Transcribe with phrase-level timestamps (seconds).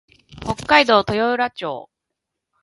[0.41, 1.91] 北海道豊浦町